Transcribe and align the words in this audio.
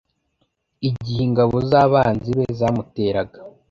igihe 0.89 1.21
ingabo 1.27 1.55
z’abanzi 1.69 2.31
be 2.37 2.45
zamuteraga, 2.59 3.37